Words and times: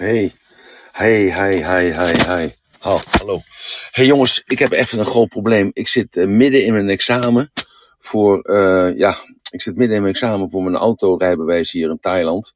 Hey, 0.00 0.32
hey, 0.92 1.30
hey, 1.30 1.62
hey, 1.62 1.92
hey, 1.92 2.12
hey. 2.12 2.56
Ha, 2.78 3.02
hallo. 3.10 3.38
Hey 3.90 4.06
jongens, 4.06 4.42
ik 4.46 4.58
heb 4.58 4.72
even 4.72 4.98
een 4.98 5.06
groot 5.06 5.28
probleem. 5.28 5.70
Ik 5.72 5.88
zit 5.88 6.16
eh, 6.16 6.26
midden 6.26 6.64
in 6.64 6.72
mijn 6.72 6.88
examen 6.88 7.52
voor, 7.98 8.40
eh, 8.40 8.96
ja, 8.96 9.14
ik 9.50 9.62
zit 9.62 9.76
midden 9.76 9.96
in 9.96 10.02
mijn 10.02 10.14
examen 10.14 10.50
voor 10.50 10.62
mijn 10.62 10.76
autorijbewijs 10.76 11.72
hier 11.72 11.90
in 11.90 11.98
Thailand. 11.98 12.54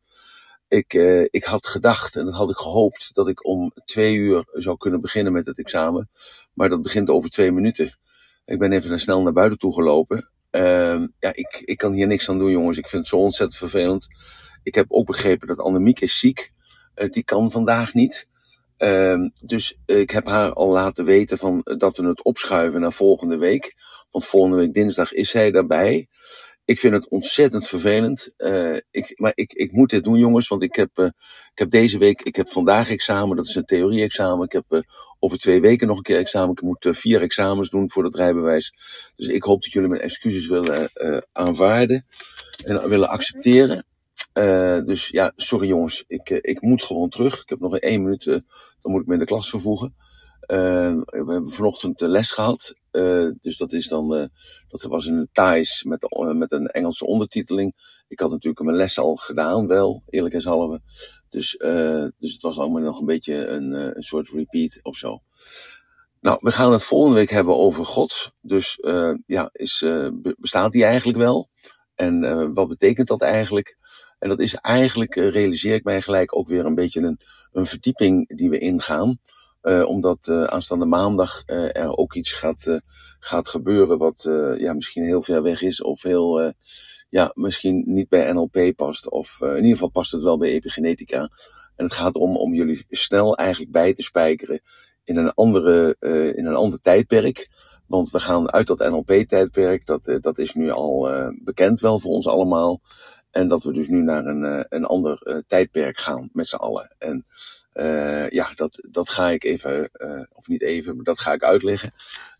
Ik, 0.68 0.94
eh, 0.94 1.22
ik 1.22 1.44
had 1.44 1.66
gedacht 1.66 2.16
en 2.16 2.24
dat 2.24 2.34
had 2.34 2.50
ik 2.50 2.56
gehoopt 2.56 3.14
dat 3.14 3.28
ik 3.28 3.46
om 3.46 3.72
twee 3.84 4.14
uur 4.14 4.44
zou 4.52 4.76
kunnen 4.76 5.00
beginnen 5.00 5.32
met 5.32 5.46
het 5.46 5.58
examen. 5.58 6.08
Maar 6.54 6.68
dat 6.68 6.82
begint 6.82 7.10
over 7.10 7.30
twee 7.30 7.52
minuten. 7.52 7.98
Ik 8.44 8.58
ben 8.58 8.72
even 8.72 9.00
snel 9.00 9.22
naar 9.22 9.32
buiten 9.32 9.58
toe 9.58 9.74
gelopen. 9.74 10.30
Ehm, 10.50 11.06
ja, 11.18 11.34
ik, 11.34 11.62
ik 11.64 11.76
kan 11.76 11.92
hier 11.92 12.06
niks 12.06 12.28
aan 12.28 12.38
doen, 12.38 12.50
jongens. 12.50 12.78
Ik 12.78 12.88
vind 12.88 13.02
het 13.02 13.10
zo 13.10 13.16
ontzettend 13.16 13.58
vervelend. 13.58 14.06
Ik 14.62 14.74
heb 14.74 14.86
ook 14.88 15.06
begrepen 15.06 15.46
dat 15.48 15.58
Annemiek 15.58 16.00
is 16.00 16.18
ziek. 16.18 16.53
Eh, 16.94 17.10
die 17.10 17.24
kan 17.24 17.50
vandaag 17.50 17.94
niet. 17.94 18.28
Ehm, 18.76 19.28
dus 19.40 19.78
ik 19.86 20.10
heb 20.10 20.26
haar 20.26 20.52
al 20.52 20.68
laten 20.68 21.04
weten 21.04 21.38
van, 21.38 21.60
eh, 21.62 21.76
dat 21.76 21.96
we 21.96 22.06
het 22.06 22.24
opschuiven 22.24 22.80
naar 22.80 22.92
volgende 22.92 23.36
week. 23.36 23.74
Want 24.10 24.26
volgende 24.26 24.56
week 24.56 24.74
dinsdag 24.74 25.12
is 25.12 25.30
zij 25.30 25.50
daarbij. 25.50 26.08
Ik 26.64 26.78
vind 26.78 26.94
het 26.94 27.08
ontzettend 27.08 27.68
vervelend. 27.68 28.30
Uh, 28.38 28.76
ik, 28.90 29.12
maar 29.18 29.32
ik, 29.34 29.52
ik 29.52 29.72
moet 29.72 29.90
dit 29.90 30.04
doen, 30.04 30.18
jongens. 30.18 30.48
Want 30.48 30.62
ik 30.62 30.74
heb, 30.74 30.90
ik 31.52 31.58
heb 31.58 31.70
deze 31.70 31.98
week, 31.98 32.22
ik 32.22 32.36
heb 32.36 32.48
vandaag 32.48 32.90
examen. 32.90 33.36
Dat 33.36 33.46
is 33.46 33.54
een 33.54 33.64
theorie-examen. 33.64 34.44
Ik 34.44 34.52
heb 34.52 34.84
over 35.18 35.38
twee 35.38 35.60
weken 35.60 35.86
nog 35.86 35.96
een 35.96 36.02
keer 36.02 36.18
examen. 36.18 36.50
Ik 36.50 36.62
moet 36.62 36.86
vier 36.90 37.20
examens 37.20 37.70
doen 37.70 37.90
voor 37.90 38.02
dat 38.02 38.14
rijbewijs. 38.14 38.74
Dus 39.16 39.26
ik 39.26 39.42
hoop 39.42 39.62
dat 39.62 39.72
jullie 39.72 39.88
mijn 39.88 40.00
excuses 40.00 40.46
willen 40.46 40.90
aanvaarden. 41.32 42.06
En 42.64 42.88
willen 42.88 43.08
accepteren. 43.08 43.84
Uh, 44.34 44.84
dus 44.84 45.08
ja, 45.08 45.32
sorry 45.36 45.68
jongens, 45.68 46.04
ik, 46.06 46.30
uh, 46.30 46.38
ik 46.40 46.60
moet 46.60 46.82
gewoon 46.82 47.08
terug. 47.08 47.42
Ik 47.42 47.48
heb 47.48 47.60
nog 47.60 47.78
één 47.78 48.02
minuut, 48.02 48.24
uh, 48.24 48.40
dan 48.80 48.92
moet 48.92 49.00
ik 49.00 49.06
me 49.06 49.12
in 49.12 49.18
de 49.18 49.24
klas 49.24 49.50
vervoegen. 49.50 49.94
we 50.46 51.04
hebben 51.04 51.48
vanochtend 51.48 52.00
les 52.00 52.30
gehad. 52.30 52.74
dus 53.40 53.56
dat 53.56 53.72
is 53.72 53.88
dan, 53.88 54.30
dat 54.68 54.82
was 54.82 55.06
in 55.06 55.16
het 55.16 55.28
Thais 55.32 55.84
met, 55.84 56.06
met 56.34 56.52
een 56.52 56.66
Engelse 56.66 57.06
ondertiteling. 57.06 57.74
Ik 58.08 58.20
had 58.20 58.30
natuurlijk 58.30 58.64
mijn 58.64 58.76
les 58.76 58.98
al 58.98 59.14
gedaan, 59.16 59.66
wel, 59.66 60.02
eerlijkheidshalve. 60.06 60.80
Dus, 61.28 61.56
dus 62.18 62.32
het 62.32 62.42
was 62.42 62.58
allemaal 62.58 62.82
nog 62.82 63.00
een 63.00 63.06
beetje 63.06 63.46
een, 63.46 63.72
een 63.72 64.02
soort 64.02 64.28
repeat 64.28 64.78
of 64.82 64.96
zo. 64.96 65.18
Nou, 66.20 66.38
we 66.40 66.52
gaan 66.52 66.72
het 66.72 66.84
volgende 66.84 67.16
week 67.16 67.30
hebben 67.30 67.56
over 67.56 67.84
God. 67.84 68.32
Dus 68.40 68.78
ja, 69.26 69.48
is, 69.52 69.84
bestaat 70.38 70.72
die 70.72 70.84
eigenlijk 70.84 71.18
wel? 71.18 71.50
En 71.94 72.54
wat 72.54 72.68
betekent 72.68 73.08
dat 73.08 73.22
eigenlijk? 73.22 73.76
En 74.24 74.30
dat 74.30 74.40
is 74.40 74.54
eigenlijk, 74.54 75.16
uh, 75.16 75.30
realiseer 75.30 75.74
ik 75.74 75.84
mij 75.84 76.00
gelijk, 76.00 76.36
ook 76.36 76.48
weer 76.48 76.66
een 76.66 76.74
beetje 76.74 77.00
een, 77.00 77.20
een 77.52 77.66
verdieping 77.66 78.36
die 78.36 78.50
we 78.50 78.58
ingaan. 78.58 79.18
Uh, 79.62 79.88
omdat 79.88 80.26
uh, 80.30 80.44
aanstaande 80.44 80.84
maandag 80.84 81.42
er 81.46 81.96
ook 81.96 82.14
iets 82.14 82.32
gaat, 82.32 82.80
gaat 83.18 83.48
gebeuren 83.48 83.98
wat 83.98 84.22
ja, 84.56 84.72
misschien 84.72 85.04
heel 85.04 85.22
ver 85.22 85.42
weg 85.42 85.62
is. 85.62 85.82
Of 85.82 86.02
heel, 86.02 86.52
ja, 87.08 87.30
misschien 87.34 87.82
niet 87.86 88.08
bij 88.08 88.32
NLP 88.32 88.72
past. 88.76 89.10
Of 89.10 89.38
in 89.40 89.56
ieder 89.56 89.70
geval 89.70 89.88
past 89.88 90.12
het 90.12 90.22
wel 90.22 90.38
bij 90.38 90.48
epigenetica. 90.48 91.20
En 91.76 91.84
het 91.84 91.92
gaat 91.92 92.14
erom 92.14 92.36
om 92.36 92.54
jullie 92.54 92.84
snel 92.88 93.36
eigenlijk 93.36 93.72
bij 93.72 93.94
te 93.94 94.02
spijkeren 94.02 94.60
in 95.04 95.16
een, 95.16 95.34
andere, 95.34 95.96
in 96.36 96.46
een 96.46 96.56
ander 96.56 96.80
tijdperk. 96.80 97.48
Want 97.86 98.10
we 98.10 98.20
gaan 98.20 98.52
uit 98.52 98.66
dat 98.66 98.78
NLP-tijdperk, 98.78 99.86
dat, 99.86 100.18
dat 100.20 100.38
is 100.38 100.54
nu 100.54 100.70
al 100.70 101.08
bekend 101.42 101.80
wel 101.80 101.98
voor 101.98 102.12
ons 102.12 102.26
allemaal. 102.26 102.80
En 103.34 103.48
dat 103.48 103.62
we 103.62 103.72
dus 103.72 103.88
nu 103.88 104.02
naar 104.02 104.26
een, 104.26 104.42
uh, 104.42 104.60
een 104.68 104.84
ander 104.84 105.20
uh, 105.24 105.36
tijdperk 105.46 105.98
gaan 105.98 106.30
met 106.32 106.48
z'n 106.48 106.56
allen. 106.56 106.94
En 106.98 107.26
uh, 107.74 108.28
ja, 108.28 108.52
dat, 108.54 108.82
dat 108.90 109.08
ga 109.08 109.30
ik 109.30 109.44
even, 109.44 109.90
of 110.32 110.48
niet 110.48 110.62
even, 110.62 110.94
maar 110.96 111.04
dat 111.04 111.20
ga 111.20 111.32
ik 111.32 111.42
uitleggen. 111.42 111.92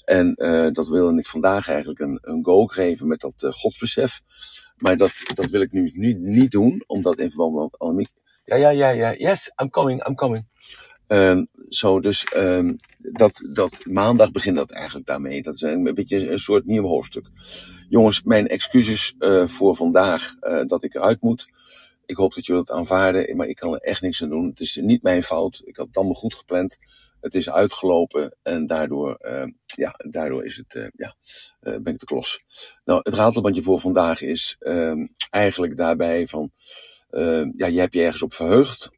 En 0.04 0.34
dat 0.72 0.88
wilde 0.88 1.18
ik 1.18 1.26
vandaag 1.26 1.68
eigenlijk 1.68 2.00
een, 2.00 2.18
een 2.22 2.44
go 2.44 2.66
geven 2.66 3.06
met 3.06 3.20
dat 3.20 3.34
godsbesef. 3.54 4.20
Maar 4.76 4.96
dat, 4.96 5.22
dat 5.34 5.50
wil 5.50 5.60
ik 5.60 5.72
nu, 5.72 5.90
nu 5.94 6.12
niet 6.12 6.50
doen, 6.50 6.84
omdat 6.86 7.18
in 7.18 7.30
verband 7.30 7.54
met 7.54 7.78
Annemiek... 7.78 8.10
Ja, 8.44 8.56
ja, 8.56 8.68
ja, 8.68 8.88
ja, 8.88 9.14
yes, 9.14 9.52
I'm 9.62 9.70
coming, 9.70 10.06
I'm 10.08 10.14
coming. 10.14 10.46
Um, 11.14 11.46
zo, 11.68 12.00
dus 12.00 12.26
um, 12.36 12.76
dat, 12.96 13.32
dat 13.52 13.84
maandag 13.84 14.30
begint 14.30 14.56
dat 14.56 14.70
eigenlijk 14.70 15.06
daarmee. 15.06 15.42
Dat 15.42 15.54
is 15.54 15.60
een 15.60 15.94
beetje 15.94 16.30
een 16.30 16.38
soort 16.38 16.64
nieuw 16.64 16.86
hoofdstuk. 16.86 17.28
Jongens, 17.88 18.22
mijn 18.22 18.46
excuses 18.46 19.14
uh, 19.18 19.46
voor 19.46 19.76
vandaag 19.76 20.34
uh, 20.40 20.60
dat 20.66 20.84
ik 20.84 20.94
eruit 20.94 21.20
moet. 21.20 21.46
Ik 22.06 22.16
hoop 22.16 22.34
dat 22.34 22.46
jullie 22.46 22.60
het 22.60 22.70
aanvaarden, 22.70 23.36
maar 23.36 23.46
ik 23.46 23.56
kan 23.56 23.72
er 23.72 23.80
echt 23.80 24.00
niks 24.00 24.22
aan 24.22 24.28
doen. 24.28 24.48
Het 24.48 24.60
is 24.60 24.76
niet 24.76 25.02
mijn 25.02 25.22
fout. 25.22 25.62
Ik 25.64 25.76
had 25.76 25.86
het 25.86 25.96
allemaal 25.96 26.14
goed 26.14 26.34
gepland. 26.34 26.78
Het 27.20 27.34
is 27.34 27.50
uitgelopen 27.50 28.36
en 28.42 28.66
daardoor, 28.66 29.18
uh, 29.20 29.44
ja, 29.76 29.94
daardoor 30.10 30.44
is 30.44 30.56
het, 30.56 30.90
ja, 30.96 31.14
ben 31.60 31.92
ik 31.92 31.98
de 31.98 32.06
klos. 32.06 32.40
Nou, 32.84 33.00
het 33.02 33.14
ratelbandje 33.14 33.62
voor 33.62 33.80
vandaag 33.80 34.22
is 34.22 34.56
ehm, 34.58 35.06
eigenlijk 35.30 35.76
daarbij 35.76 36.26
van, 36.26 36.50
ja, 37.56 37.66
je 37.66 37.80
hebt 37.80 37.92
je 37.92 38.02
ergens 38.02 38.22
op 38.22 38.34
verheugd. 38.34 38.90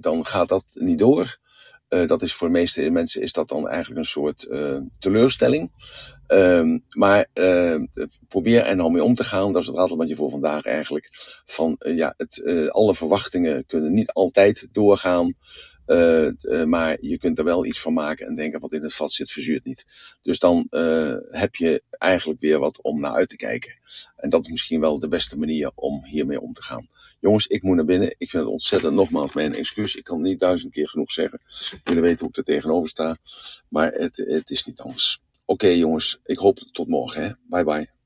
Dan 0.00 0.26
gaat 0.26 0.48
dat 0.48 0.64
niet 0.74 0.98
door. 0.98 1.38
Uh, 1.88 2.08
dat 2.08 2.22
is 2.22 2.34
voor 2.34 2.46
de 2.46 2.52
meeste 2.52 2.90
mensen 2.90 3.22
is 3.22 3.32
dat 3.32 3.48
dan 3.48 3.68
eigenlijk 3.68 3.98
een 3.98 4.04
soort 4.04 4.46
uh, 4.50 4.78
teleurstelling. 4.98 5.72
Um, 6.28 6.84
maar 6.88 7.26
uh, 7.34 7.82
probeer 8.28 8.64
er 8.64 8.76
nou 8.76 8.90
mee 8.90 9.02
om 9.02 9.14
te 9.14 9.24
gaan. 9.24 9.52
Dat 9.52 9.62
is 9.62 9.68
het 9.68 9.76
ratelbandje 9.76 10.16
voor 10.16 10.30
vandaag 10.30 10.64
eigenlijk. 10.64 11.08
Van 11.44 11.76
ja, 11.78 12.14
het, 12.16 12.42
alle 12.68 12.94
verwachtingen 12.94 13.66
kunnen 13.66 13.92
niet 13.92 14.12
altijd 14.12 14.68
doorgaan. 14.72 15.34
Maar 16.66 16.96
je 17.00 17.18
kunt 17.18 17.38
er 17.38 17.44
wel 17.44 17.64
iets 17.64 17.80
van 17.80 17.92
maken 17.92 18.26
en 18.26 18.34
denken 18.34 18.60
wat 18.60 18.72
in 18.72 18.82
het 18.82 18.94
vat 18.94 19.12
zit 19.12 19.30
verzuurt 19.30 19.64
niet. 19.64 19.84
Dus 20.22 20.38
dan 20.38 20.66
heb 21.30 21.54
je 21.54 21.82
eigenlijk 21.90 22.40
weer 22.40 22.58
wat 22.58 22.82
om 22.82 23.00
naar 23.00 23.12
uit 23.12 23.28
te 23.28 23.36
kijken. 23.36 23.80
En 24.16 24.28
dat 24.30 24.44
is 24.44 24.50
misschien 24.50 24.80
wel 24.80 24.98
de 24.98 25.08
beste 25.08 25.38
manier 25.38 25.70
om 25.74 26.04
hiermee 26.04 26.40
om 26.40 26.52
te 26.52 26.62
gaan. 26.62 26.88
Jongens, 27.20 27.46
ik 27.46 27.62
moet 27.62 27.76
naar 27.76 27.84
binnen. 27.84 28.14
Ik 28.18 28.30
vind 28.30 28.42
het 28.42 28.52
ontzettend, 28.52 28.94
nogmaals, 28.94 29.32
mijn 29.32 29.54
excuus. 29.54 29.94
Ik 29.94 30.04
kan 30.04 30.22
niet 30.22 30.40
duizend 30.40 30.72
keer 30.72 30.88
genoeg 30.88 31.12
zeggen. 31.12 31.40
Jullie 31.84 32.02
weten 32.02 32.18
hoe 32.18 32.28
ik 32.28 32.36
er 32.36 32.44
tegenover 32.44 32.88
sta. 32.88 33.16
Maar 33.68 33.92
het, 33.92 34.16
het 34.16 34.50
is 34.50 34.64
niet 34.64 34.80
anders. 34.80 35.20
Oké 35.44 35.68
jongens, 35.68 36.20
ik 36.24 36.38
hoop 36.38 36.58
tot 36.58 36.88
morgen. 36.88 37.22
Hè? 37.22 37.30
Bye 37.48 37.64
bye. 37.64 38.03